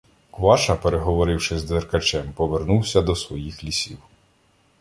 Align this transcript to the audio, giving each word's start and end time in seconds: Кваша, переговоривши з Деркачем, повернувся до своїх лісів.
Кваша, 0.31 0.75
переговоривши 0.75 1.59
з 1.59 1.63
Деркачем, 1.63 2.33
повернувся 2.33 3.01
до 3.01 3.15
своїх 3.15 3.63
лісів. 3.63 3.97